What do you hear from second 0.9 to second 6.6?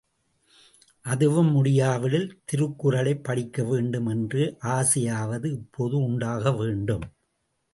அதுவும் முடியாவிடில், திருக்குறளைப் படிக்கவேண்டும் என்ற ஆசையாவது இப்போது உண்டாக